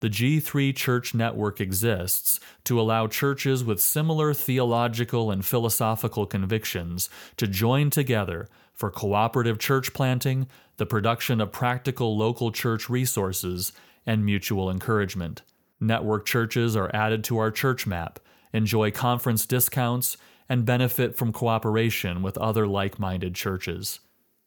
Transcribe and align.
The 0.00 0.08
G3 0.08 0.74
Church 0.74 1.14
Network 1.14 1.60
exists 1.60 2.40
to 2.64 2.80
allow 2.80 3.06
churches 3.06 3.62
with 3.62 3.82
similar 3.82 4.32
theological 4.32 5.30
and 5.30 5.44
philosophical 5.44 6.24
convictions 6.24 7.10
to 7.36 7.46
join 7.46 7.90
together 7.90 8.48
for 8.72 8.90
cooperative 8.90 9.58
church 9.58 9.92
planting, 9.92 10.46
the 10.78 10.86
production 10.86 11.38
of 11.38 11.52
practical 11.52 12.16
local 12.16 12.50
church 12.50 12.88
resources, 12.88 13.72
and 14.06 14.24
mutual 14.24 14.70
encouragement. 14.70 15.42
Network 15.78 16.24
churches 16.24 16.74
are 16.76 16.90
added 16.94 17.22
to 17.24 17.36
our 17.36 17.50
church 17.50 17.86
map, 17.86 18.18
enjoy 18.54 18.90
conference 18.90 19.44
discounts, 19.44 20.16
and 20.48 20.64
benefit 20.64 21.14
from 21.14 21.30
cooperation 21.30 22.22
with 22.22 22.38
other 22.38 22.66
like 22.66 22.98
minded 22.98 23.34
churches. 23.34 24.00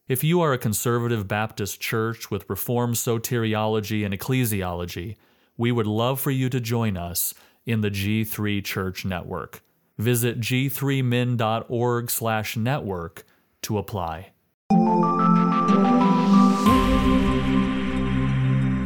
If 0.08 0.24
you 0.24 0.42
are 0.42 0.52
a 0.52 0.58
conservative 0.58 1.28
Baptist 1.28 1.80
church 1.80 2.32
with 2.32 2.50
Reformed 2.50 2.96
soteriology 2.96 4.04
and 4.04 4.14
ecclesiology, 4.14 5.16
we 5.58 5.72
would 5.72 5.88
love 5.88 6.20
for 6.20 6.32
you 6.32 6.50
to 6.50 6.60
join 6.60 6.98
us 6.98 7.34
in 7.66 7.80
the 7.82 7.92
G3 7.92 8.64
Church 8.64 9.06
Network. 9.06 9.64
Visit 9.98 10.40
g3min.org/network 10.40 13.24
to 13.62 13.78
apply. 13.78 14.32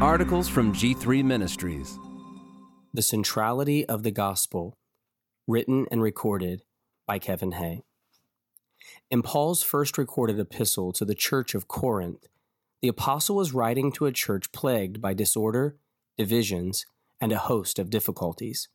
Articles 0.01 0.47
from 0.47 0.73
G3 0.73 1.23
Ministries. 1.23 1.97
The 2.93 3.01
Centrality 3.01 3.85
of 3.85 4.03
the 4.03 4.11
Gospel, 4.11 4.77
written 5.47 5.87
and 5.91 6.01
recorded 6.01 6.63
by 7.07 7.19
Kevin 7.19 7.53
Hay. 7.53 7.83
In 9.09 9.21
Paul's 9.21 9.63
first 9.63 9.97
recorded 9.97 10.39
epistle 10.39 10.91
to 10.93 11.05
the 11.05 11.15
church 11.15 11.55
of 11.55 11.67
Corinth, 11.67 12.27
the 12.81 12.89
apostle 12.89 13.37
was 13.37 13.53
writing 13.53 13.91
to 13.93 14.05
a 14.05 14.11
church 14.11 14.51
plagued 14.51 15.01
by 15.01 15.13
disorder, 15.13 15.77
divisions, 16.17 16.85
and 17.19 17.31
a 17.31 17.37
host 17.37 17.79
of 17.79 17.89
difficulties. 17.89 18.69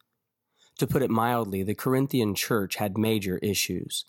To 0.78 0.86
put 0.86 1.02
it 1.02 1.10
mildly, 1.10 1.62
the 1.62 1.74
Corinthian 1.74 2.34
church 2.34 2.76
had 2.76 2.96
major 2.96 3.38
issues. 3.38 4.04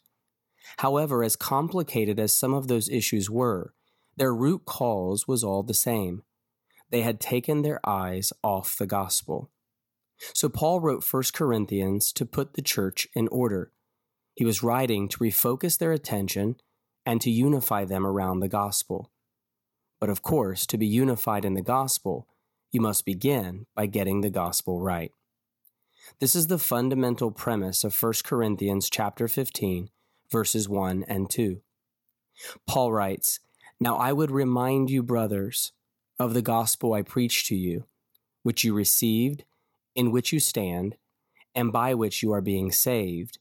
However, 0.77 1.23
as 1.23 1.35
complicated 1.35 2.19
as 2.19 2.35
some 2.35 2.53
of 2.53 2.67
those 2.67 2.89
issues 2.89 3.29
were, 3.29 3.73
their 4.15 4.33
root 4.33 4.65
cause 4.65 5.27
was 5.27 5.43
all 5.43 5.63
the 5.63 5.73
same. 5.73 6.23
They 6.89 7.01
had 7.01 7.19
taken 7.19 7.61
their 7.61 7.79
eyes 7.87 8.31
off 8.43 8.77
the 8.77 8.85
gospel. 8.85 9.49
So 10.33 10.47
Paul 10.47 10.79
wrote 10.79 11.03
1 11.03 11.23
Corinthians 11.33 12.13
to 12.13 12.25
put 12.25 12.53
the 12.53 12.61
church 12.61 13.07
in 13.13 13.27
order. 13.29 13.71
He 14.35 14.45
was 14.45 14.63
writing 14.63 15.07
to 15.09 15.17
refocus 15.17 15.77
their 15.77 15.91
attention 15.91 16.55
and 17.05 17.19
to 17.21 17.31
unify 17.31 17.85
them 17.85 18.05
around 18.05 18.39
the 18.39 18.47
gospel. 18.47 19.11
But 19.99 20.09
of 20.09 20.21
course, 20.21 20.65
to 20.67 20.77
be 20.77 20.87
unified 20.87 21.45
in 21.45 21.55
the 21.55 21.61
gospel, 21.61 22.27
you 22.73 22.81
must 22.81 23.05
begin 23.05 23.67
by 23.75 23.85
getting 23.85 24.21
the 24.21 24.31
gospel 24.31 24.81
right. 24.81 25.11
This 26.19 26.35
is 26.35 26.47
the 26.47 26.57
fundamental 26.57 27.29
premise 27.29 27.83
of 27.83 28.01
1 28.01 28.13
Corinthians 28.25 28.89
chapter 28.89 29.27
15, 29.27 29.89
verses 30.29 30.67
1 30.67 31.05
and 31.07 31.29
2. 31.29 31.61
Paul 32.67 32.91
writes, 32.91 33.39
Now 33.79 33.95
I 33.95 34.11
would 34.11 34.31
remind 34.31 34.89
you, 34.89 35.03
brothers, 35.03 35.71
of 36.17 36.33
the 36.33 36.41
gospel 36.41 36.93
I 36.93 37.03
preached 37.03 37.45
to 37.47 37.55
you, 37.55 37.85
which 38.41 38.63
you 38.63 38.73
received, 38.73 39.43
in 39.95 40.11
which 40.11 40.33
you 40.33 40.39
stand, 40.39 40.95
and 41.53 41.71
by 41.71 41.93
which 41.93 42.23
you 42.23 42.31
are 42.31 42.41
being 42.41 42.71
saved, 42.71 43.37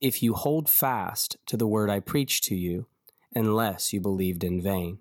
if 0.00 0.22
you 0.22 0.34
hold 0.34 0.68
fast 0.68 1.36
to 1.46 1.56
the 1.56 1.66
word 1.66 1.90
I 1.90 1.98
preached 1.98 2.44
to 2.44 2.54
you, 2.54 2.86
unless 3.34 3.92
you 3.92 4.00
believed 4.00 4.44
in 4.44 4.62
vain. 4.62 4.98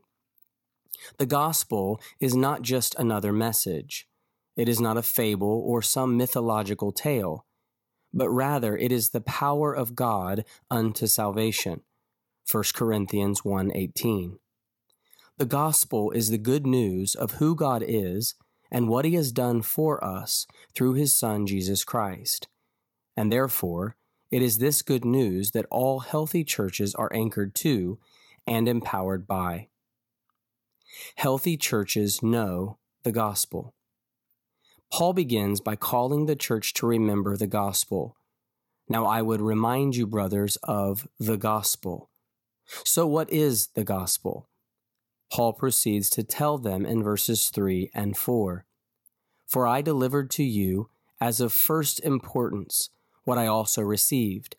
The 1.18 1.26
gospel 1.26 2.02
is 2.20 2.36
not 2.36 2.62
just 2.62 2.96
another 2.96 3.34
message. 3.34 4.08
It 4.56 4.70
is 4.70 4.80
not 4.80 4.98
a 4.98 5.04
fable 5.04 5.64
or 5.66 5.82
some 5.82 6.18
mythological 6.18 6.92
tale, 6.92 7.46
but 8.14 8.30
rather 8.30 8.78
it 8.78 8.92
is 8.92 9.10
the 9.10 9.22
power 9.22 9.74
of 9.74 9.96
God 9.96 10.46
unto 10.72 11.08
salvation. 11.08 11.82
1 12.50 12.74
Corinthians 12.74 13.44
1:18. 13.44 14.40
The 15.38 15.46
gospel 15.46 16.12
is 16.12 16.30
the 16.30 16.38
good 16.38 16.66
news 16.66 17.16
of 17.16 17.34
who 17.34 17.56
God 17.56 17.84
is 17.86 18.36
and 18.72 18.88
what 18.88 19.04
he 19.06 19.16
has 19.16 19.32
done 19.32 19.62
for 19.62 20.02
us 20.04 20.48
through 20.74 20.94
his 20.94 21.14
son 21.14 21.46
Jesus 21.46 21.84
Christ. 21.84 22.48
And 23.18 23.32
therefore, 23.32 23.98
it 24.32 24.42
is 24.42 24.58
this 24.58 24.82
good 24.82 25.06
news 25.06 25.52
that 25.52 25.68
all 25.70 26.00
healthy 26.00 26.44
churches 26.44 26.96
are 26.96 27.14
anchored 27.14 27.54
to 27.56 28.00
and 28.48 28.68
empowered 28.68 29.28
by. 29.28 29.68
Healthy 31.16 31.58
churches 31.58 32.22
know 32.22 32.78
the 33.04 33.12
gospel. 33.12 33.74
Paul 34.92 35.14
begins 35.14 35.60
by 35.62 35.76
calling 35.76 36.26
the 36.26 36.36
church 36.36 36.74
to 36.76 36.88
remember 36.88 37.36
the 37.36 37.48
gospel. 37.48 38.16
Now, 38.88 39.06
I 39.06 39.22
would 39.22 39.42
remind 39.42 39.96
you, 39.96 40.06
brothers, 40.06 40.58
of 40.64 41.08
the 41.20 41.38
gospel. 41.38 42.10
So, 42.84 43.06
what 43.08 43.32
is 43.32 43.68
the 43.68 43.84
gospel? 43.84 44.48
Paul 45.32 45.54
proceeds 45.54 46.10
to 46.12 46.24
tell 46.24 46.58
them 46.58 46.86
in 46.86 47.04
verses 47.04 47.50
3 47.50 47.90
and 47.94 48.16
4 48.16 48.66
For 49.48 49.68
I 49.68 49.82
delivered 49.82 50.30
to 50.32 50.44
you 50.44 50.90
as 51.20 51.40
of 51.40 51.52
first 51.52 52.00
importance 52.02 52.90
what 53.24 53.38
I 53.38 53.48
also 53.48 53.82
received 53.82 54.56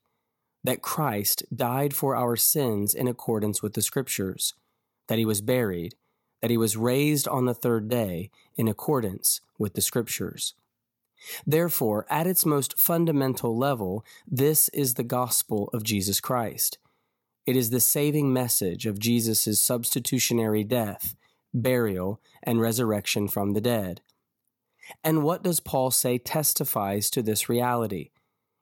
that 0.65 0.83
Christ 0.83 1.45
died 1.55 1.95
for 1.95 2.17
our 2.17 2.35
sins 2.35 2.93
in 2.93 3.07
accordance 3.07 3.63
with 3.63 3.75
the 3.75 3.83
Scriptures, 3.83 4.55
that 5.07 5.19
he 5.19 5.25
was 5.25 5.41
buried 5.41 5.95
that 6.41 6.51
he 6.51 6.57
was 6.57 6.77
raised 6.77 7.27
on 7.29 7.47
the 7.47 7.55
third 7.55 7.89
day 7.89 8.31
in 8.57 8.69
accordance 8.69 9.41
with 9.59 9.75
the 9.75 9.81
Scriptures. 9.81 10.55
Therefore, 11.47 12.07
at 12.11 12.27
its 12.27 12.47
most 12.47 12.79
fundamental 12.79 13.57
level, 13.57 14.05
this 14.27 14.69
is 14.71 14.95
the 14.95 15.05
gospel 15.05 15.71
of 15.73 15.83
Jesus 15.83 16.21
Christ. 16.21 16.79
It 17.47 17.57
is 17.57 17.71
the 17.71 17.81
saving 17.81 18.33
message 18.33 18.87
of 18.87 18.99
Jesus' 18.99 19.61
substitutionary 19.61 20.65
death, 20.65 21.15
burial, 21.55 22.21
and 22.43 22.61
resurrection 22.61 23.29
from 23.29 23.53
the 23.53 23.61
dead. 23.61 24.03
And 25.03 25.23
what 25.23 25.43
does 25.43 25.61
Paul 25.61 25.91
say 25.91 26.19
testifies 26.19 27.11
to 27.11 27.23
this 27.23 27.49
reality? 27.49 28.11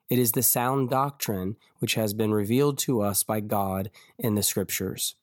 It 0.08 0.18
is 0.18 0.32
the 0.32 0.42
sound 0.42 0.90
doctrine 0.90 1.56
which 1.78 1.94
has 1.94 2.14
been 2.14 2.32
revealed 2.32 2.78
to 2.78 3.00
us 3.00 3.22
by 3.22 3.40
God 3.40 3.90
in 4.18 4.34
the 4.34 4.42
Scriptures. 4.42 5.16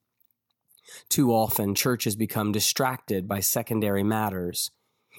Too 1.11 1.33
often, 1.33 1.75
churches 1.75 2.15
become 2.15 2.53
distracted 2.53 3.27
by 3.27 3.41
secondary 3.41 4.01
matters. 4.01 4.71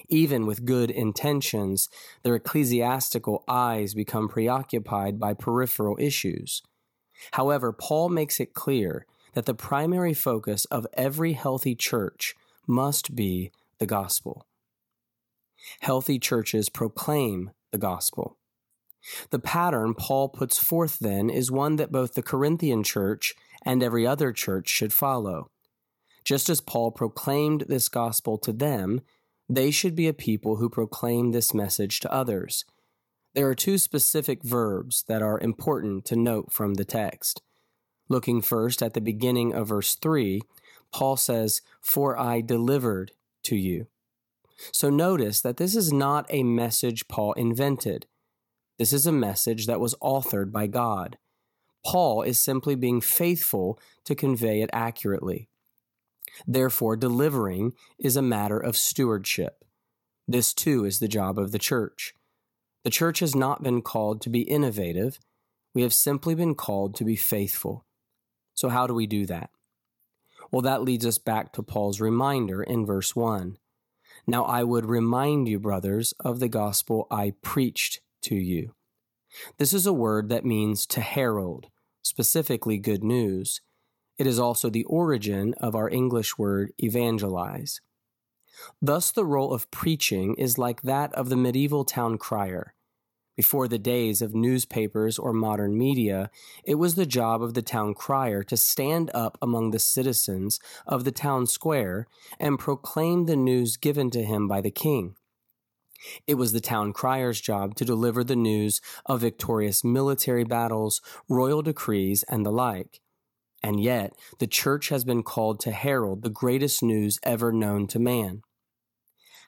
Even 0.09 0.47
with 0.47 0.65
good 0.65 0.89
intentions, 0.89 1.87
their 2.23 2.33
ecclesiastical 2.33 3.43
eyes 3.47 3.93
become 3.93 4.27
preoccupied 4.27 5.19
by 5.19 5.35
peripheral 5.35 5.95
issues. 5.99 6.63
However, 7.33 7.71
Paul 7.71 8.09
makes 8.09 8.39
it 8.39 8.55
clear 8.55 9.05
that 9.35 9.45
the 9.45 9.53
primary 9.53 10.15
focus 10.15 10.65
of 10.65 10.87
every 10.93 11.33
healthy 11.33 11.75
church 11.75 12.33
must 12.65 13.15
be 13.15 13.51
the 13.77 13.85
gospel. 13.85 14.47
Healthy 15.81 16.17
churches 16.17 16.69
proclaim 16.69 17.51
the 17.71 17.77
gospel. 17.77 18.39
The 19.29 19.37
pattern 19.37 19.93
Paul 19.93 20.29
puts 20.29 20.57
forth 20.57 20.97
then 20.97 21.29
is 21.29 21.51
one 21.51 21.75
that 21.75 21.91
both 21.91 22.15
the 22.15 22.23
Corinthian 22.23 22.81
church 22.81 23.35
and 23.63 23.83
every 23.83 24.07
other 24.07 24.31
church 24.31 24.69
should 24.69 24.91
follow. 24.91 25.51
Just 26.23 26.49
as 26.49 26.61
Paul 26.61 26.91
proclaimed 26.91 27.65
this 27.67 27.89
gospel 27.89 28.37
to 28.39 28.53
them, 28.53 29.01
they 29.49 29.71
should 29.71 29.95
be 29.95 30.07
a 30.07 30.13
people 30.13 30.57
who 30.57 30.69
proclaim 30.69 31.31
this 31.31 31.53
message 31.53 31.99
to 32.01 32.13
others. 32.13 32.65
There 33.33 33.47
are 33.49 33.55
two 33.55 33.77
specific 33.77 34.43
verbs 34.43 35.03
that 35.07 35.21
are 35.21 35.39
important 35.39 36.05
to 36.05 36.15
note 36.15 36.51
from 36.51 36.75
the 36.75 36.85
text. 36.85 37.41
Looking 38.07 38.41
first 38.41 38.81
at 38.83 38.93
the 38.93 39.01
beginning 39.01 39.53
of 39.53 39.69
verse 39.69 39.95
3, 39.95 40.41
Paul 40.91 41.17
says, 41.17 41.61
For 41.81 42.17
I 42.17 42.41
delivered 42.41 43.11
to 43.43 43.55
you. 43.55 43.87
So 44.71 44.89
notice 44.89 45.41
that 45.41 45.57
this 45.57 45.75
is 45.75 45.91
not 45.91 46.25
a 46.29 46.43
message 46.43 47.07
Paul 47.07 47.33
invented. 47.33 48.05
This 48.77 48.93
is 48.93 49.05
a 49.05 49.11
message 49.11 49.65
that 49.67 49.79
was 49.79 49.95
authored 49.95 50.51
by 50.51 50.67
God. 50.67 51.17
Paul 51.85 52.21
is 52.21 52.39
simply 52.39 52.75
being 52.75 53.01
faithful 53.01 53.79
to 54.05 54.15
convey 54.15 54.61
it 54.61 54.69
accurately. 54.71 55.49
Therefore, 56.47 56.95
delivering 56.95 57.73
is 57.99 58.15
a 58.15 58.21
matter 58.21 58.57
of 58.57 58.77
stewardship. 58.77 59.63
This 60.27 60.53
too 60.53 60.85
is 60.85 60.99
the 60.99 61.07
job 61.07 61.37
of 61.37 61.51
the 61.51 61.59
church. 61.59 62.13
The 62.83 62.89
church 62.89 63.19
has 63.19 63.35
not 63.35 63.63
been 63.63 63.81
called 63.81 64.21
to 64.21 64.29
be 64.29 64.41
innovative, 64.41 65.19
we 65.73 65.81
have 65.81 65.93
simply 65.93 66.35
been 66.35 66.55
called 66.55 66.95
to 66.95 67.03
be 67.03 67.15
faithful. 67.15 67.85
So, 68.53 68.69
how 68.69 68.85
do 68.85 68.93
we 68.93 69.07
do 69.07 69.25
that? 69.25 69.49
Well, 70.51 70.61
that 70.61 70.83
leads 70.83 71.05
us 71.05 71.17
back 71.17 71.51
to 71.53 71.63
Paul's 71.63 71.99
reminder 71.99 72.61
in 72.61 72.85
verse 72.85 73.15
1. 73.15 73.57
Now, 74.27 74.43
I 74.43 74.63
would 74.63 74.85
remind 74.85 75.47
you, 75.47 75.59
brothers, 75.59 76.13
of 76.19 76.39
the 76.39 76.47
gospel 76.47 77.07
I 77.09 77.33
preached 77.41 78.01
to 78.23 78.35
you. 78.35 78.75
This 79.57 79.73
is 79.73 79.87
a 79.87 79.93
word 79.93 80.29
that 80.29 80.45
means 80.45 80.85
to 80.87 81.01
herald, 81.01 81.67
specifically 82.03 82.77
good 82.77 83.03
news. 83.03 83.61
It 84.17 84.27
is 84.27 84.39
also 84.39 84.69
the 84.69 84.83
origin 84.85 85.53
of 85.55 85.75
our 85.75 85.89
English 85.89 86.37
word 86.37 86.71
evangelize. 86.77 87.81
Thus, 88.81 89.11
the 89.11 89.25
role 89.25 89.53
of 89.53 89.71
preaching 89.71 90.35
is 90.35 90.57
like 90.57 90.83
that 90.83 91.13
of 91.13 91.29
the 91.29 91.35
medieval 91.35 91.83
town 91.83 92.17
crier. 92.17 92.73
Before 93.35 93.67
the 93.67 93.79
days 93.79 94.21
of 94.21 94.35
newspapers 94.35 95.17
or 95.17 95.33
modern 95.33 95.75
media, 95.75 96.29
it 96.63 96.75
was 96.75 96.93
the 96.93 97.07
job 97.07 97.41
of 97.41 97.55
the 97.55 97.63
town 97.63 97.95
crier 97.95 98.43
to 98.43 98.55
stand 98.55 99.09
up 99.15 99.39
among 99.41 99.71
the 99.71 99.79
citizens 99.79 100.59
of 100.85 101.03
the 101.03 101.11
town 101.11 101.47
square 101.47 102.05
and 102.39 102.59
proclaim 102.59 103.25
the 103.25 103.35
news 103.35 103.75
given 103.75 104.11
to 104.11 104.23
him 104.23 104.47
by 104.47 104.61
the 104.61 104.69
king. 104.69 105.15
It 106.27 106.35
was 106.35 106.53
the 106.53 106.59
town 106.59 106.93
crier's 106.93 107.41
job 107.41 107.75
to 107.75 107.85
deliver 107.85 108.23
the 108.23 108.35
news 108.35 108.81
of 109.07 109.21
victorious 109.21 109.83
military 109.83 110.43
battles, 110.43 111.01
royal 111.27 111.63
decrees, 111.63 112.23
and 112.23 112.45
the 112.45 112.51
like. 112.51 112.99
And 113.63 113.81
yet, 113.81 114.13
the 114.39 114.47
church 114.47 114.89
has 114.89 115.05
been 115.05 115.23
called 115.23 115.61
to 115.61 115.71
herald 115.71 116.21
the 116.21 116.29
greatest 116.29 116.83
news 116.83 117.17
ever 117.23 117.53
known 117.53 117.87
to 117.87 117.99
man. 117.99 118.41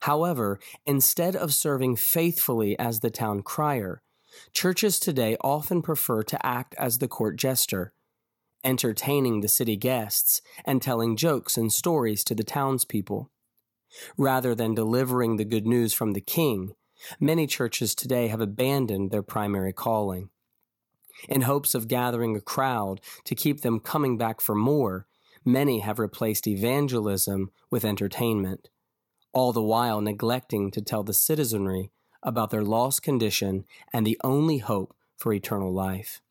However, 0.02 0.60
instead 0.86 1.36
of 1.36 1.54
serving 1.54 1.98
faithfully 1.98 2.80
as 2.80 3.02
the 3.02 3.10
town 3.10 3.42
crier, 3.42 4.02
churches 4.54 5.00
today 5.00 5.36
often 5.42 5.82
prefer 5.82 6.24
to 6.24 6.46
act 6.46 6.76
as 6.78 7.00
the 7.00 7.08
court 7.08 7.36
jester, 7.38 7.94
entertaining 8.64 9.42
the 9.42 9.48
city 9.48 9.76
guests 9.76 10.42
and 10.64 10.82
telling 10.82 11.18
jokes 11.18 11.58
and 11.58 11.72
stories 11.74 12.24
to 12.24 12.36
the 12.36 12.44
townspeople. 12.44 13.32
Rather 14.18 14.56
than 14.56 14.76
delivering 14.76 15.38
the 15.38 15.46
good 15.46 15.66
news 15.66 15.94
from 15.94 16.14
the 16.14 16.22
king, 16.22 16.74
many 17.20 17.48
churches 17.48 17.96
today 17.96 18.28
have 18.28 18.42
abandoned 18.42 19.12
their 19.12 19.24
primary 19.24 19.74
calling. 19.74 20.30
In 21.30 21.42
hopes 21.42 21.74
of 21.74 21.88
gathering 21.88 22.36
a 22.36 22.42
crowd 22.42 23.02
to 23.24 23.36
keep 23.36 23.62
them 23.62 23.80
coming 23.80 24.18
back 24.18 24.42
for 24.42 24.56
more, 24.56 25.08
many 25.44 25.80
have 25.80 26.00
replaced 26.00 26.48
evangelism 26.48 27.52
with 27.70 27.86
entertainment 27.86 28.70
all 29.36 29.52
the 29.52 29.62
while 29.62 30.00
neglecting 30.00 30.72
to 30.72 30.82
tell 30.82 31.04
the 31.04 31.14
citizenry 31.14 31.92
about 32.24 32.50
their 32.50 32.64
lost 32.64 33.04
condition 33.04 33.66
and 33.94 34.08
the 34.08 34.20
only 34.24 34.60
hope 34.60 34.96
for 35.18 35.34
eternal 35.34 35.72
life. 35.72 36.22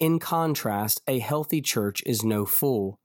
In 0.00 0.18
contrast, 0.18 1.02
a 1.06 1.18
healthy 1.18 1.60
church 1.60 2.02
is 2.06 2.24
no 2.24 2.46
fool. 2.46 2.98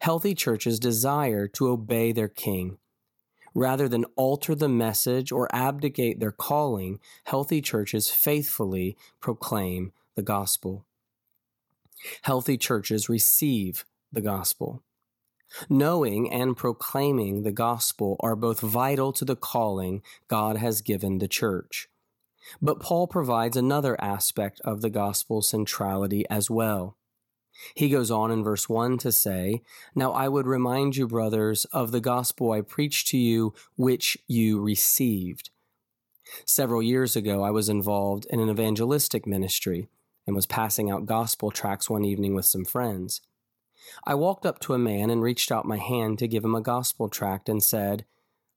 Healthy 0.00 0.34
churches 0.34 0.78
desire 0.78 1.48
to 1.48 1.68
obey 1.68 2.12
their 2.12 2.28
king. 2.28 2.76
Rather 3.54 3.88
than 3.88 4.04
alter 4.16 4.54
the 4.54 4.68
message 4.68 5.32
or 5.32 5.48
abdicate 5.54 6.20
their 6.20 6.32
calling, 6.32 7.00
healthy 7.24 7.62
churches 7.62 8.10
faithfully 8.10 8.96
proclaim 9.20 9.92
the 10.14 10.22
gospel. 10.22 10.84
Healthy 12.22 12.58
churches 12.58 13.08
receive 13.08 13.84
the 14.12 14.20
gospel. 14.20 14.82
Knowing 15.68 16.30
and 16.32 16.56
proclaiming 16.56 17.42
the 17.42 17.52
gospel 17.52 18.16
are 18.20 18.36
both 18.36 18.60
vital 18.60 19.12
to 19.12 19.24
the 19.24 19.36
calling 19.36 20.02
God 20.28 20.56
has 20.56 20.80
given 20.80 21.18
the 21.18 21.28
church. 21.28 21.88
But 22.60 22.80
Paul 22.80 23.06
provides 23.06 23.56
another 23.56 24.00
aspect 24.00 24.60
of 24.64 24.80
the 24.80 24.90
gospel 24.90 25.42
centrality 25.42 26.24
as 26.28 26.50
well. 26.50 26.96
He 27.74 27.88
goes 27.88 28.10
on 28.10 28.32
in 28.32 28.42
verse 28.42 28.68
1 28.68 28.98
to 28.98 29.12
say, 29.12 29.62
Now 29.94 30.12
I 30.12 30.28
would 30.28 30.46
remind 30.46 30.96
you, 30.96 31.06
brothers, 31.06 31.64
of 31.66 31.92
the 31.92 32.00
gospel 32.00 32.50
I 32.50 32.60
preached 32.60 33.06
to 33.08 33.16
you, 33.16 33.54
which 33.76 34.18
you 34.26 34.60
received. 34.60 35.50
Several 36.44 36.82
years 36.82 37.14
ago, 37.14 37.44
I 37.44 37.50
was 37.50 37.68
involved 37.68 38.26
in 38.28 38.40
an 38.40 38.50
evangelistic 38.50 39.24
ministry 39.26 39.88
and 40.26 40.34
was 40.34 40.46
passing 40.46 40.90
out 40.90 41.06
gospel 41.06 41.50
tracts 41.50 41.90
one 41.90 42.04
evening 42.04 42.34
with 42.34 42.46
some 42.46 42.64
friends. 42.64 43.20
I 44.04 44.14
walked 44.14 44.46
up 44.46 44.60
to 44.60 44.74
a 44.74 44.78
man 44.78 45.10
and 45.10 45.22
reached 45.22 45.52
out 45.52 45.66
my 45.66 45.76
hand 45.76 46.18
to 46.18 46.28
give 46.28 46.44
him 46.44 46.54
a 46.54 46.60
gospel 46.60 47.08
tract 47.08 47.48
and 47.48 47.62
said, 47.62 48.04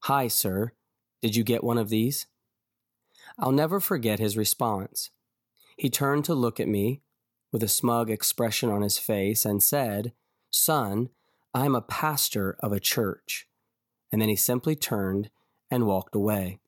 Hi, 0.04 0.28
sir. 0.28 0.74
Did 1.22 1.36
you 1.36 1.44
get 1.44 1.64
one 1.64 1.78
of 1.78 1.90
these? 1.90 2.28
I'll 3.38 3.52
never 3.52 3.80
forget 3.80 4.20
his 4.20 4.38
response. 4.38 5.10
He 5.76 5.90
turned 5.90 6.26
to 6.26 6.34
look 6.34 6.60
at 6.60 6.68
me 6.68 7.02
with 7.52 7.64
a 7.64 7.68
smug 7.68 8.10
expression 8.10 8.70
on 8.70 8.82
his 8.82 8.98
face 8.98 9.46
and 9.46 9.62
said, 9.62 10.14
Son, 10.50 11.10
I'm 11.54 11.76
a 11.76 11.82
pastor 11.82 12.56
of 12.62 12.72
a 12.72 12.80
church. 12.80 13.48
And 14.12 14.22
then 14.22 14.30
he 14.30 14.36
simply 14.36 14.76
turned 14.76 15.30
and 15.70 15.86
walked 15.86 16.16
away. 16.16 16.60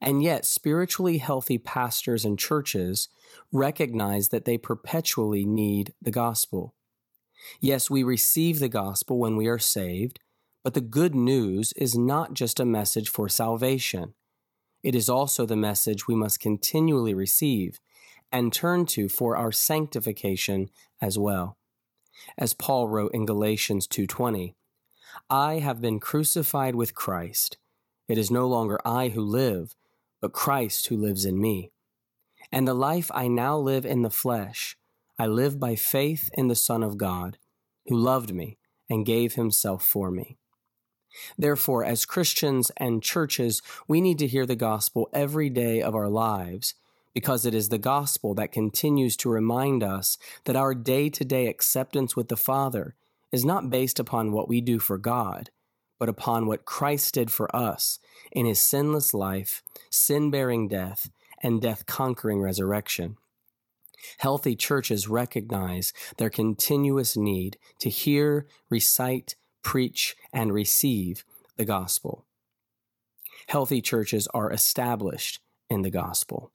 And 0.00 0.22
yet, 0.22 0.46
spiritually 0.46 1.18
healthy 1.18 1.58
pastors 1.58 2.24
and 2.24 2.38
churches 2.38 3.08
recognize 3.52 4.28
that 4.28 4.46
they 4.46 4.56
perpetually 4.56 5.44
need 5.44 5.92
the 6.00 6.10
gospel. 6.10 6.74
Yes, 7.60 7.90
we 7.90 8.02
receive 8.02 8.58
the 8.58 8.68
gospel 8.68 9.18
when 9.18 9.36
we 9.36 9.46
are 9.46 9.58
saved, 9.58 10.20
but 10.62 10.74
the 10.74 10.80
good 10.80 11.14
news 11.14 11.72
is 11.76 11.96
not 11.96 12.34
just 12.34 12.60
a 12.60 12.64
message 12.64 13.08
for 13.08 13.28
salvation. 13.28 14.14
It 14.82 14.94
is 14.94 15.08
also 15.08 15.44
the 15.44 15.56
message 15.56 16.06
we 16.06 16.14
must 16.14 16.40
continually 16.40 17.14
receive 17.14 17.80
and 18.32 18.52
turn 18.52 18.86
to 18.86 19.08
for 19.08 19.36
our 19.36 19.52
sanctification 19.52 20.70
as 21.00 21.18
well. 21.18 21.58
As 22.38 22.54
Paul 22.54 22.88
wrote 22.88 23.12
in 23.12 23.26
Galatians 23.26 23.86
2:20, 23.86 24.54
I 25.28 25.58
have 25.58 25.80
been 25.80 26.00
crucified 26.00 26.74
with 26.74 26.94
Christ. 26.94 27.58
It 28.08 28.18
is 28.18 28.30
no 28.30 28.46
longer 28.46 28.80
I 28.84 29.08
who 29.08 29.22
live, 29.22 29.74
but 30.20 30.32
Christ 30.32 30.86
who 30.86 30.96
lives 30.96 31.24
in 31.24 31.40
me. 31.40 31.72
And 32.52 32.66
the 32.66 32.74
life 32.74 33.10
I 33.14 33.28
now 33.28 33.56
live 33.56 33.86
in 33.86 34.02
the 34.02 34.10
flesh, 34.10 34.76
I 35.18 35.26
live 35.26 35.60
by 35.60 35.76
faith 35.76 36.30
in 36.34 36.48
the 36.48 36.54
Son 36.54 36.82
of 36.82 36.96
God, 36.96 37.38
who 37.86 37.96
loved 37.96 38.34
me 38.34 38.58
and 38.88 39.06
gave 39.06 39.34
himself 39.34 39.84
for 39.84 40.10
me. 40.10 40.38
Therefore, 41.36 41.84
as 41.84 42.06
Christians 42.06 42.70
and 42.76 43.02
churches, 43.02 43.62
we 43.88 44.00
need 44.00 44.18
to 44.18 44.26
hear 44.26 44.46
the 44.46 44.56
gospel 44.56 45.08
every 45.12 45.50
day 45.50 45.82
of 45.82 45.94
our 45.94 46.08
lives 46.08 46.74
because 47.14 47.44
it 47.44 47.54
is 47.54 47.68
the 47.68 47.78
gospel 47.78 48.34
that 48.34 48.52
continues 48.52 49.16
to 49.16 49.28
remind 49.28 49.82
us 49.82 50.16
that 50.44 50.56
our 50.56 50.74
day 50.74 51.08
to 51.10 51.24
day 51.24 51.46
acceptance 51.46 52.14
with 52.14 52.28
the 52.28 52.36
Father 52.36 52.94
is 53.32 53.44
not 53.44 53.70
based 53.70 53.98
upon 53.98 54.32
what 54.32 54.48
we 54.48 54.60
do 54.60 54.78
for 54.78 54.98
God, 54.98 55.50
but 56.00 56.08
upon 56.08 56.46
what 56.46 56.64
Christ 56.64 57.14
did 57.14 57.30
for 57.30 57.54
us 57.54 58.00
in 58.32 58.46
his 58.46 58.60
sinless 58.60 59.14
life, 59.14 59.62
sin 59.90 60.30
bearing 60.30 60.66
death, 60.66 61.10
and 61.42 61.60
death 61.60 61.86
conquering 61.86 62.40
resurrection. 62.40 63.18
Healthy 64.18 64.56
churches 64.56 65.08
recognize 65.08 65.92
their 66.16 66.30
continuous 66.30 67.18
need 67.18 67.58
to 67.80 67.90
hear, 67.90 68.46
recite, 68.70 69.36
preach, 69.62 70.16
and 70.32 70.54
receive 70.54 71.24
the 71.56 71.66
gospel. 71.66 72.24
Healthy 73.48 73.82
churches 73.82 74.26
are 74.32 74.50
established 74.50 75.40
in 75.68 75.82
the 75.82 75.90
gospel. 75.90 76.50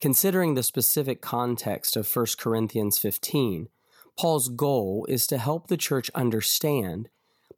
Considering 0.00 0.54
the 0.54 0.62
specific 0.62 1.20
context 1.20 1.96
of 1.96 2.08
1 2.14 2.26
Corinthians 2.38 2.96
15, 2.98 3.68
Paul's 4.16 4.48
goal 4.48 5.04
is 5.08 5.26
to 5.26 5.38
help 5.38 5.66
the 5.66 5.76
church 5.76 6.10
understand 6.14 7.08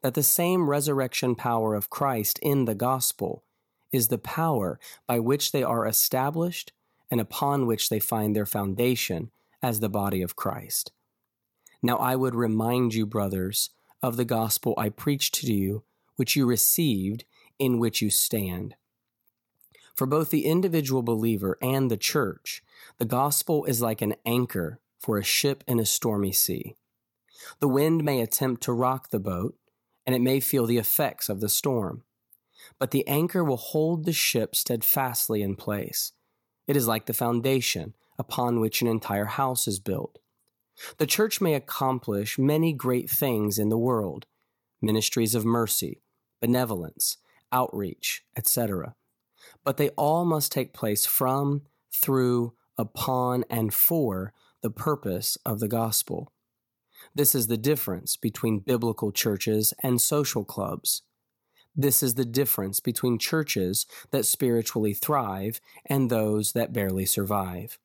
that 0.04 0.12
the 0.12 0.22
same 0.22 0.68
resurrection 0.68 1.34
power 1.34 1.74
of 1.74 1.88
Christ 1.88 2.38
in 2.42 2.66
the 2.66 2.74
gospel 2.74 3.42
is 3.90 4.08
the 4.08 4.18
power 4.18 4.78
by 5.06 5.18
which 5.18 5.50
they 5.50 5.62
are 5.62 5.86
established 5.86 6.72
and 7.10 7.22
upon 7.22 7.66
which 7.66 7.88
they 7.88 8.00
find 8.00 8.36
their 8.36 8.44
foundation 8.44 9.30
as 9.62 9.80
the 9.80 9.88
body 9.88 10.20
of 10.20 10.36
Christ. 10.36 10.92
Now 11.82 11.96
I 11.96 12.16
would 12.16 12.34
remind 12.34 12.92
you, 12.92 13.06
brothers, 13.06 13.70
of 14.02 14.18
the 14.18 14.26
gospel 14.26 14.74
I 14.76 14.90
preached 14.90 15.36
to 15.36 15.50
you, 15.50 15.84
which 16.16 16.36
you 16.36 16.44
received, 16.44 17.24
in 17.58 17.78
which 17.78 18.02
you 18.02 18.10
stand. 18.10 18.74
For 19.94 20.06
both 20.06 20.28
the 20.28 20.44
individual 20.44 21.02
believer 21.02 21.56
and 21.62 21.90
the 21.90 21.96
church, 21.96 22.62
the 22.98 23.06
gospel 23.06 23.64
is 23.64 23.80
like 23.80 24.02
an 24.02 24.16
anchor 24.26 24.80
for 24.98 25.16
a 25.16 25.24
ship 25.24 25.64
in 25.66 25.80
a 25.80 25.86
stormy 25.86 26.32
sea. 26.32 26.74
The 27.60 27.68
wind 27.68 28.04
may 28.04 28.20
attempt 28.20 28.62
to 28.64 28.72
rock 28.74 29.08
the 29.08 29.18
boat, 29.18 29.56
and 30.06 30.14
it 30.14 30.20
may 30.20 30.40
feel 30.40 30.66
the 30.66 30.78
effects 30.78 31.28
of 31.28 31.40
the 31.40 31.48
storm. 31.48 32.02
But 32.78 32.90
the 32.90 33.06
anchor 33.06 33.44
will 33.44 33.56
hold 33.56 34.04
the 34.04 34.12
ship 34.12 34.54
steadfastly 34.56 35.42
in 35.42 35.56
place 35.56 36.12
it 36.66 36.76
is 36.76 36.88
like 36.88 37.06
the 37.06 37.14
foundation 37.14 37.94
upon 38.18 38.60
which 38.60 38.80
an 38.80 38.88
entire 38.88 39.26
house 39.26 39.68
is 39.68 39.78
built. 39.78 40.18
The 40.98 41.06
church 41.06 41.40
may 41.40 41.54
accomplish 41.54 42.38
many 42.38 42.72
great 42.72 43.10
things 43.10 43.58
in 43.58 43.68
the 43.68 43.78
world 43.78 44.26
ministries 44.82 45.34
of 45.34 45.46
mercy, 45.46 46.02
benevolence, 46.42 47.16
outreach, 47.50 48.22
etc. 48.36 48.94
But 49.64 49.78
they 49.78 49.88
all 49.90 50.26
must 50.26 50.52
take 50.52 50.74
place 50.74 51.06
from, 51.06 51.62
through, 51.90 52.52
upon, 52.76 53.44
and 53.48 53.72
for 53.72 54.34
the 54.60 54.70
purpose 54.70 55.38
of 55.46 55.60
the 55.60 55.68
gospel. 55.68 56.32
This 57.14 57.34
is 57.34 57.46
the 57.46 57.56
difference 57.56 58.16
between 58.16 58.58
biblical 58.58 59.12
churches 59.12 59.72
and 59.82 60.00
social 60.00 60.44
clubs. 60.44 61.02
This 61.76 62.02
is 62.02 62.14
the 62.14 62.24
difference 62.24 62.80
between 62.80 63.18
churches 63.18 63.86
that 64.10 64.26
spiritually 64.26 64.94
thrive 64.94 65.60
and 65.86 66.10
those 66.10 66.52
that 66.52 66.72
barely 66.72 67.04
survive. 67.04 67.78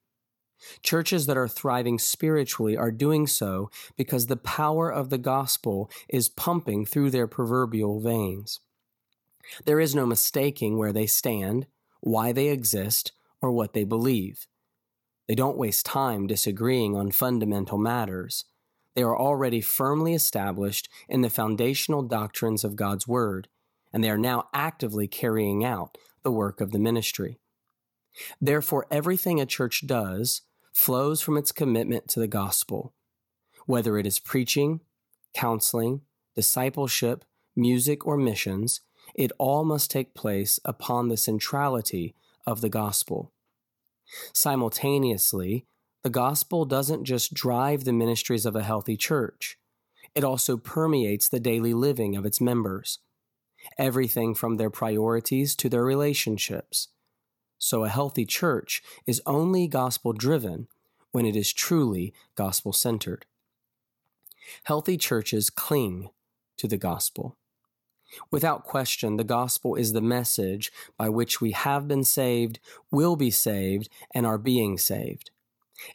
Churches 0.84 1.26
that 1.26 1.38
are 1.38 1.48
thriving 1.48 1.98
spiritually 2.00 2.76
are 2.76 2.92
doing 2.92 3.28
so 3.28 3.70
because 3.96 4.28
the 4.28 4.36
power 4.36 4.92
of 4.92 5.10
the 5.10 5.18
gospel 5.18 5.90
is 6.10 6.30
pumping 6.30 6.86
through 6.86 7.10
their 7.12 7.28
proverbial 7.28 8.00
veins. 8.00 8.60
There 9.66 9.80
is 9.80 9.96
no 9.96 10.06
mistaking 10.06 10.78
where 10.78 10.94
they 10.94 11.08
stand, 11.08 11.66
why 12.02 12.32
they 12.32 12.50
exist, 12.50 13.14
or 13.42 13.52
what 13.52 13.74
they 13.74 13.84
believe. 13.84 14.48
They 15.28 15.36
don't 15.36 15.58
waste 15.58 15.86
time 15.86 16.28
disagreeing 16.28 16.96
on 16.96 17.12
fundamental 17.12 17.78
matters. 17.78 18.46
They 19.00 19.04
are 19.04 19.18
already 19.18 19.62
firmly 19.62 20.14
established 20.14 20.90
in 21.08 21.22
the 21.22 21.30
foundational 21.30 22.04
doctrines 22.04 22.66
of 22.66 22.76
God's 22.76 23.08
Word, 23.08 23.48
and 23.94 24.04
they 24.04 24.10
are 24.10 24.18
now 24.18 24.50
actively 24.54 25.08
carrying 25.08 25.64
out 25.64 25.98
the 26.22 26.34
work 26.34 26.60
of 26.60 26.74
the 26.74 26.80
ministry. 26.80 27.40
Therefore, 28.42 28.88
everything 28.92 29.40
a 29.40 29.46
church 29.46 29.88
does 29.88 30.42
flows 30.74 31.22
from 31.22 31.38
its 31.38 31.54
commitment 31.54 32.10
to 32.10 32.20
the 32.20 32.28
gospel, 32.28 32.94
whether 33.66 33.98
it 33.98 34.06
is 34.06 34.20
preaching, 34.20 34.82
counseling, 35.34 36.02
discipleship, 36.36 37.24
music, 37.56 38.06
or 38.06 38.18
missions, 38.18 38.82
it 39.16 39.32
all 39.38 39.64
must 39.64 39.90
take 39.90 40.14
place 40.14 40.60
upon 40.66 41.08
the 41.08 41.16
centrality 41.16 42.16
of 42.46 42.60
the 42.60 42.68
gospel. 42.68 43.32
Simultaneously, 44.34 45.66
the 46.04 46.10
gospel 46.10 46.66
doesn't 46.66 47.04
just 47.04 47.34
drive 47.34 47.84
the 47.84 47.94
ministries 47.94 48.46
of 48.46 48.56
a 48.56 48.64
healthy 48.64 48.96
church, 48.96 49.58
it 50.16 50.24
also 50.24 50.58
permeates 50.58 51.28
the 51.28 51.40
daily 51.40 51.74
living 51.74 52.16
of 52.16 52.26
its 52.26 52.40
members, 52.40 53.00
everything 53.78 54.34
from 54.34 54.58
their 54.58 54.70
priorities 54.70 55.56
to 55.56 55.70
their 55.70 55.84
relationships. 55.84 56.88
So, 57.58 57.84
a 57.84 57.90
healthy 57.90 58.26
church 58.26 58.82
is 59.06 59.22
only 59.26 59.68
gospel 59.68 60.14
driven 60.14 60.68
when 61.12 61.26
it 61.26 61.36
is 61.36 61.52
truly 61.52 62.14
gospel 62.36 62.72
centered. 62.72 63.26
Healthy 64.64 64.98
churches 64.98 65.50
cling 65.50 66.10
to 66.58 66.68
the 66.68 66.78
gospel. 66.78 67.36
Without 68.32 68.64
question, 68.64 69.18
the 69.18 69.24
gospel 69.24 69.76
is 69.76 69.94
the 69.94 70.02
message 70.02 70.72
by 70.98 71.10
which 71.10 71.42
we 71.42 71.52
have 71.52 71.88
been 71.88 72.04
saved, 72.04 72.60
will 72.90 73.16
be 73.16 73.30
saved, 73.30 73.90
and 74.16 74.26
are 74.26 74.38
being 74.38 74.78
saved. 74.78 75.32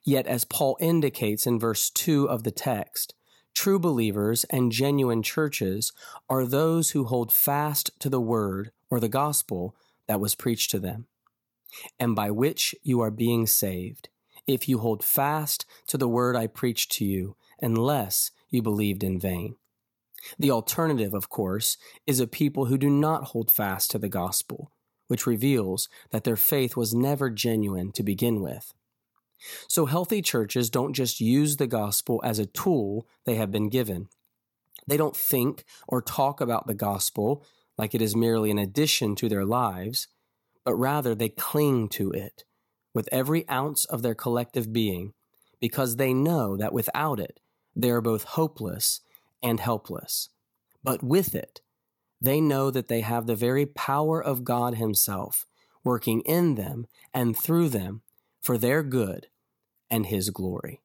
Yet, 0.02 0.26
as 0.26 0.44
Paul 0.44 0.76
indicates 0.80 1.46
in 1.46 1.58
verse 1.58 1.90
2 1.90 2.28
of 2.28 2.42
the 2.42 2.50
text, 2.50 3.14
true 3.54 3.78
believers 3.78 4.44
and 4.44 4.72
genuine 4.72 5.22
churches 5.22 5.92
are 6.28 6.44
those 6.44 6.90
who 6.90 7.04
hold 7.04 7.32
fast 7.32 7.90
to 8.00 8.08
the 8.08 8.20
word 8.20 8.72
or 8.90 9.00
the 9.00 9.08
gospel 9.08 9.74
that 10.06 10.20
was 10.20 10.34
preached 10.34 10.70
to 10.70 10.78
them, 10.78 11.06
and 11.98 12.14
by 12.14 12.30
which 12.30 12.74
you 12.82 13.00
are 13.00 13.10
being 13.10 13.46
saved, 13.46 14.08
if 14.46 14.68
you 14.68 14.78
hold 14.78 15.02
fast 15.02 15.64
to 15.86 15.96
the 15.96 16.08
word 16.08 16.36
I 16.36 16.46
preached 16.46 16.92
to 16.92 17.04
you, 17.04 17.36
unless 17.60 18.30
you 18.50 18.62
believed 18.62 19.02
in 19.02 19.18
vain. 19.18 19.56
The 20.38 20.50
alternative, 20.50 21.14
of 21.14 21.28
course, 21.28 21.76
is 22.06 22.20
a 22.20 22.26
people 22.26 22.66
who 22.66 22.78
do 22.78 22.90
not 22.90 23.24
hold 23.24 23.50
fast 23.50 23.90
to 23.90 23.98
the 23.98 24.08
gospel, 24.08 24.70
which 25.06 25.26
reveals 25.26 25.88
that 26.10 26.24
their 26.24 26.36
faith 26.36 26.76
was 26.76 26.94
never 26.94 27.30
genuine 27.30 27.92
to 27.92 28.02
begin 28.02 28.40
with. 28.40 28.72
So, 29.68 29.86
healthy 29.86 30.22
churches 30.22 30.70
don't 30.70 30.92
just 30.92 31.20
use 31.20 31.56
the 31.56 31.66
gospel 31.66 32.20
as 32.24 32.38
a 32.38 32.46
tool 32.46 33.06
they 33.24 33.34
have 33.36 33.50
been 33.50 33.68
given. 33.68 34.08
They 34.86 34.96
don't 34.96 35.16
think 35.16 35.64
or 35.88 36.02
talk 36.02 36.40
about 36.40 36.66
the 36.66 36.74
gospel 36.74 37.44
like 37.76 37.94
it 37.94 38.02
is 38.02 38.14
merely 38.14 38.50
an 38.50 38.58
addition 38.58 39.14
to 39.16 39.28
their 39.28 39.44
lives, 39.44 40.08
but 40.64 40.74
rather 40.74 41.14
they 41.14 41.28
cling 41.28 41.88
to 41.90 42.10
it 42.10 42.44
with 42.94 43.08
every 43.10 43.48
ounce 43.48 43.84
of 43.86 44.02
their 44.02 44.14
collective 44.14 44.72
being 44.72 45.12
because 45.60 45.96
they 45.96 46.14
know 46.14 46.56
that 46.56 46.72
without 46.72 47.18
it, 47.18 47.40
they 47.74 47.90
are 47.90 48.00
both 48.00 48.24
hopeless 48.24 49.00
and 49.42 49.60
helpless. 49.60 50.28
But 50.82 51.02
with 51.02 51.34
it, 51.34 51.60
they 52.20 52.40
know 52.40 52.70
that 52.70 52.88
they 52.88 53.00
have 53.00 53.26
the 53.26 53.36
very 53.36 53.66
power 53.66 54.22
of 54.22 54.44
God 54.44 54.76
Himself 54.76 55.46
working 55.82 56.20
in 56.22 56.54
them 56.54 56.86
and 57.12 57.36
through 57.36 57.68
them 57.68 58.02
for 58.40 58.56
their 58.56 58.82
good 58.82 59.26
and 59.94 60.06
His 60.06 60.30
glory. 60.30 60.80